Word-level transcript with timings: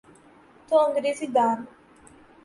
تو 0.69 0.75
انگریزی 0.75 1.27
دان۔ 1.27 1.67